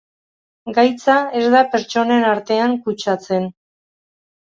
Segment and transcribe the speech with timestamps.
[0.77, 3.47] Gaitza ez da pertsonen artean kutsatzen.